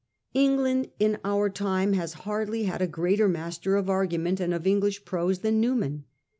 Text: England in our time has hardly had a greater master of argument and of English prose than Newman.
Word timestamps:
England 0.33 0.89
in 0.97 1.19
our 1.23 1.47
time 1.47 1.93
has 1.93 2.13
hardly 2.25 2.63
had 2.63 2.81
a 2.81 2.87
greater 2.87 3.27
master 3.29 3.75
of 3.75 3.87
argument 3.87 4.39
and 4.39 4.51
of 4.51 4.65
English 4.65 5.05
prose 5.05 5.37
than 5.41 5.61
Newman. 5.61 6.05